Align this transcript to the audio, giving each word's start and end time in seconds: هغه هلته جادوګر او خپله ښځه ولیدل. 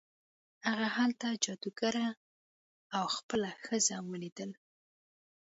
هغه 0.67 0.87
هلته 0.97 1.27
جادوګر 1.43 1.95
او 2.97 3.05
خپله 3.15 3.49
ښځه 3.65 3.95
ولیدل. 4.11 4.51